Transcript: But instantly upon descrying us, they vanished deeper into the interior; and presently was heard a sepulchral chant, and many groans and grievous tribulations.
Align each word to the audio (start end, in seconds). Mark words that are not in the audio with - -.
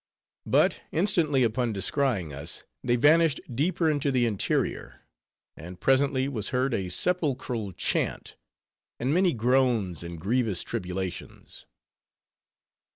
But 0.47 0.81
instantly 0.91 1.43
upon 1.43 1.73
descrying 1.73 2.33
us, 2.33 2.63
they 2.83 2.95
vanished 2.95 3.39
deeper 3.53 3.87
into 3.87 4.09
the 4.09 4.25
interior; 4.25 5.01
and 5.55 5.79
presently 5.79 6.27
was 6.27 6.49
heard 6.49 6.73
a 6.73 6.89
sepulchral 6.89 7.71
chant, 7.73 8.35
and 8.99 9.13
many 9.13 9.31
groans 9.31 10.01
and 10.01 10.19
grievous 10.19 10.63
tribulations. 10.63 11.67